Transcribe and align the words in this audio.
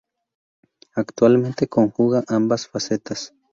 Actualmente 0.95 1.67
conjuga 1.67 2.23
ambas 2.27 2.67
facetas. 2.67 3.35